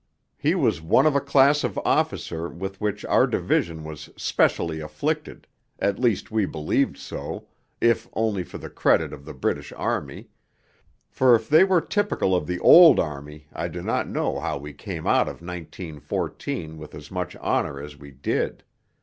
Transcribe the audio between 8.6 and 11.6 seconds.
credit of the British Army; for if